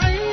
[0.00, 0.31] جعل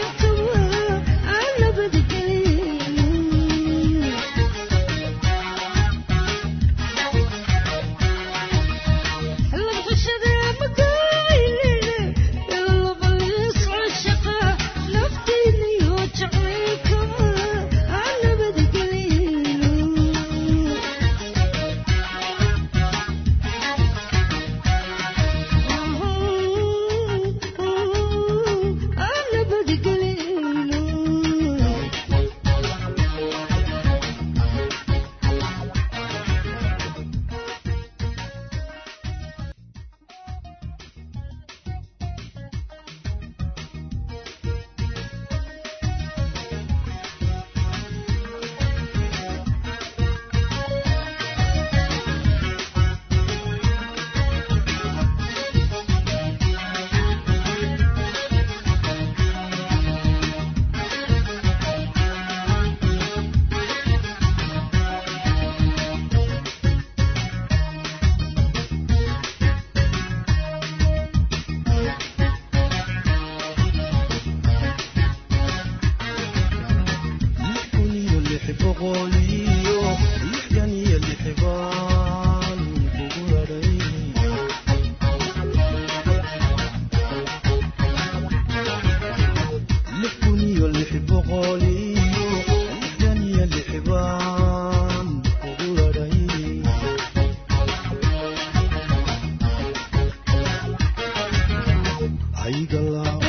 [102.54, 103.29] haygalaa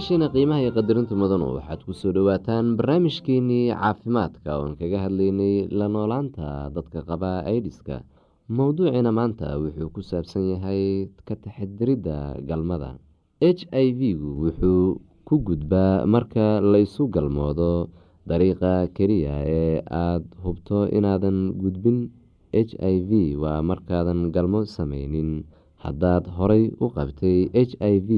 [0.00, 5.86] dhegeystayaasheena qiimaha iyo qadarinta mudanu waxaad ku soo dhowaataan barnaamijkeenii caafimaadka oon kaga hadlaynay la
[5.92, 8.00] noolaanta dadka qaba aidiska
[8.48, 12.96] mowduuciina maanta wuxuu ku saabsan yahay ka taxadiridda galmada.
[13.44, 17.88] H i v-gu wuxuu ku gudbaa marka laysu galmoodo
[18.28, 22.08] dariiqa keliya ee aada hubto inaadan gudbin.
[22.56, 25.44] H i v waa markaadan galmo sameynin
[25.84, 28.10] haddaad horay u qabtay h i v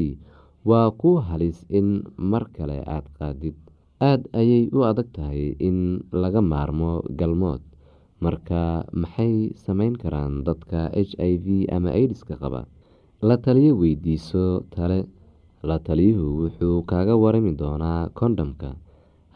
[0.69, 1.89] waa ku halis in
[2.31, 3.57] mar kale aada qaadid.
[4.09, 5.79] Aada ayay u adag tahay in
[6.23, 7.63] laga maarmo galmood.
[8.23, 8.63] Marka
[9.03, 11.47] maxay sameyn karaan dadka h i v
[11.77, 12.63] ama aidiska qaba?
[13.29, 14.45] La taliyo weydiiso
[14.75, 15.01] tale.
[15.69, 18.71] La taliyuhu wuxuu kaaga warami doonaa kondhomka.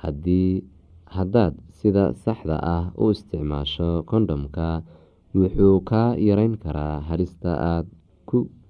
[0.03, 0.63] Haddii
[1.17, 4.67] haddaad sida saxda ah u isticmaasho kondhomka
[5.39, 7.91] wuxuu kaa yareyn karaa halista aada
[8.29, 8.39] ku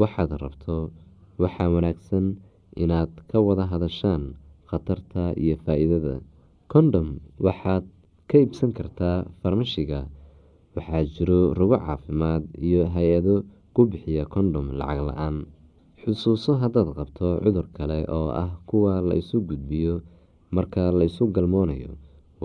[0.00, 0.76] waxaad rabto
[1.42, 2.26] waxaa wanaagsan
[2.82, 4.22] inaad ka wada hadashaan
[4.68, 6.14] khatarta iyo faa-iidada.
[6.72, 7.08] Kondhom
[7.46, 7.84] waxaad
[8.28, 10.00] ka iibsan kartaa farmashiga
[10.76, 13.34] waxaa jiro rogo caafimaad iyo hay'ado
[13.74, 15.36] ku bixiya kondhom lacag la'aan.
[16.02, 19.94] Xusuuso haddaad qabto cudur kale oo ah kuwa la isu gudbiyo
[20.54, 21.92] marka la isu galmoonayo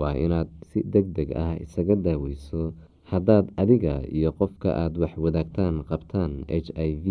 [0.00, 2.72] waa inaad si deg deg ah isaga daaweyso.
[3.12, 7.06] Haddaad adiga iyo qofka aada wax wadaagtaan qabtaan h i v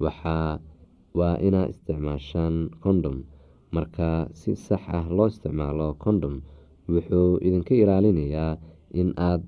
[0.00, 3.16] waa inaad isticmaashaan kondhom
[3.74, 4.08] marka
[4.40, 6.36] si sax ah loo isticmaalo kondhom
[6.92, 8.52] wuxuu idinka ilaalinayaa
[9.00, 9.42] in aad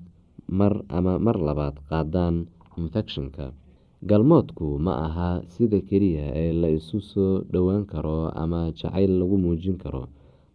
[0.59, 2.35] mar ama mar labaad qaadaan
[2.79, 3.45] infekshanka.
[4.09, 9.77] Galmoodku ma aha sida keliya ee la isu soo dhowaan karo ama jacayl lagu muujin
[9.83, 10.03] karo.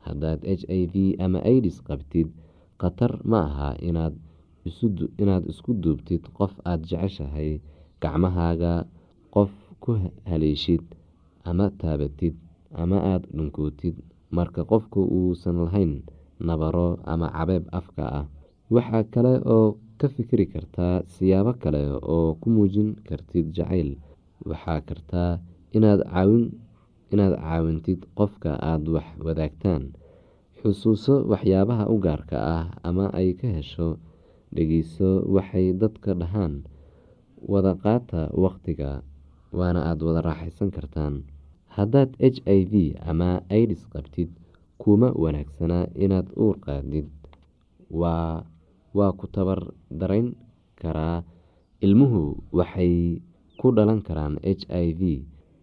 [0.06, 2.28] Haddaad h i v ama aidis qabtid
[2.80, 7.50] khatar ma aha inaad isku duubtid qof aada jeceshahay
[8.02, 8.74] gacmahaaga
[9.34, 9.50] qof
[9.82, 9.90] ku
[10.30, 10.84] haleeshid
[11.50, 12.34] ama taabatid
[12.82, 13.96] ama aada dhunkootid
[14.36, 15.92] marka qofku uusan lahayn
[16.46, 18.26] nabaro ama cabeeb afka ah
[18.74, 19.68] waxaa kale oo
[20.00, 21.82] ka fikiri kartaa siyaabo kale
[22.14, 23.90] oo ku muujin kartid jacayl.
[24.48, 25.30] Waxaa kartaa
[25.76, 26.00] inaad
[27.12, 29.82] caawintid qofka aada wax wadaagtaan
[30.58, 33.88] xusuuso waxyaabaha u gaarka ah ama ay ka hesho
[34.54, 36.54] dhegeyso waxay dadka dhahaan.
[37.50, 38.90] Wada qaata waqtiga
[39.58, 41.14] waana aada wada raaxaysan kartaan.
[41.76, 42.72] Haddaad h i v
[43.10, 44.28] ama aidis qabtid
[44.82, 47.08] kuma wanaagsana inaad uur qaadid.
[47.90, 49.60] Waa ku tabar
[49.90, 50.36] darayn
[50.80, 51.24] karaa.
[51.82, 53.18] Ilmuhu waxay
[53.60, 55.02] ku dhalan karaan h i v.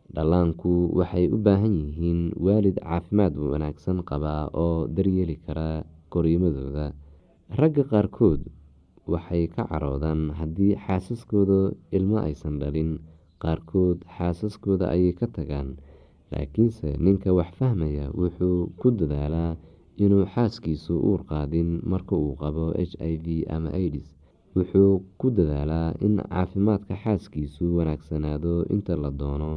[0.09, 6.97] Dhallaanku waxay u baahan yihiin waalid caafimaad wanaagsan qaba oo daryeeli kara koriimadooda
[7.59, 8.41] ragga qaarkood
[9.05, 12.97] waxay ka caroodaan haddii xaasaskooda ilmo aysan dhalin
[13.43, 15.69] qaarkood xaasaskooda ayay ka tagaan
[16.31, 19.51] laakiinse ninka wax fahmaya wuxuu ku dadaalaa
[20.03, 24.07] inuu xaaskiisu uur qaadin marka uu qabo h i v ama aidis
[24.55, 29.51] wuxuu ku dadaalaa in caafimaadka xaaskiisu wanaagsanaado inta la doono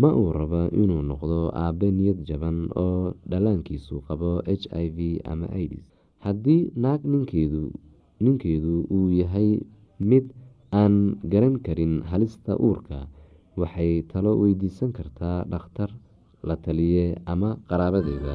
[0.00, 4.98] ma uu rabo inuu noqdo aabe niyad jaban oo dhallaankiisu qabo h i v
[5.32, 5.84] ama aidis
[6.24, 7.00] haddii naag
[8.24, 9.50] ninkeedu uu yahay
[10.10, 10.26] mid
[10.80, 10.94] aan
[11.32, 12.98] garan karin halista uurka
[13.60, 15.90] waxay talo weydiisan kartaa dhakhtar
[16.48, 18.34] la taliye ama qaraabadeeda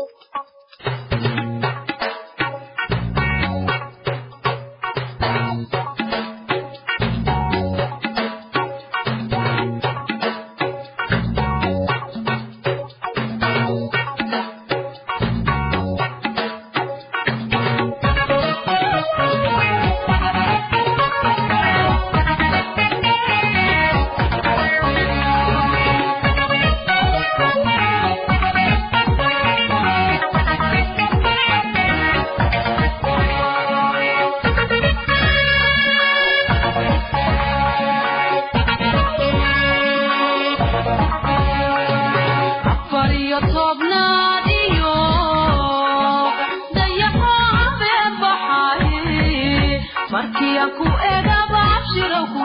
[50.21, 50.71] markii aan
[51.11, 52.41] eegaba abshiro ku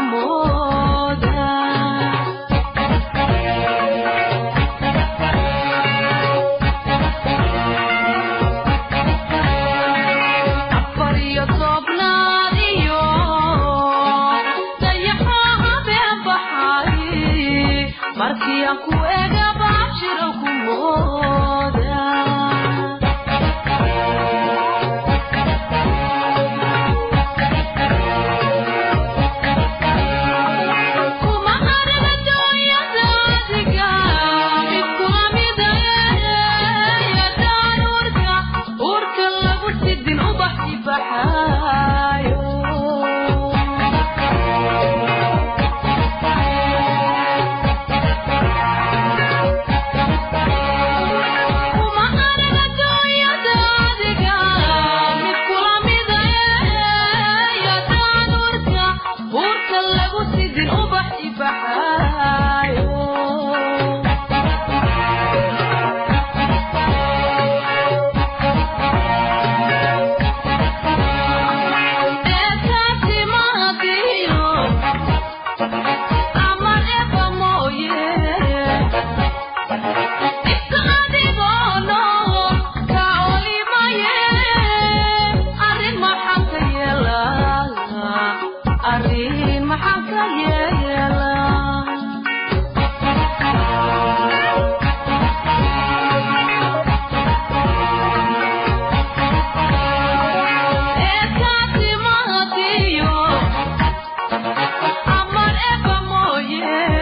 [106.58, 106.95] It's